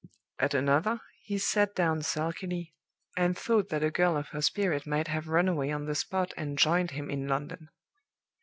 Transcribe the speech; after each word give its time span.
At 0.39 0.55
another 0.55 0.99
he 1.25 1.37
sat 1.37 1.75
down 1.75 2.01
sulkily, 2.01 2.73
and 3.15 3.37
thought 3.37 3.69
that 3.69 3.83
a 3.83 3.91
girl 3.91 4.17
of 4.17 4.29
her 4.29 4.41
spirit 4.41 4.87
might 4.87 5.09
have 5.09 5.27
run 5.27 5.47
away 5.47 5.69
on 5.71 5.85
the 5.85 5.93
spot 5.93 6.33
and 6.35 6.57
joined 6.57 6.89
him 6.89 7.11
in 7.11 7.27
London. 7.27 7.69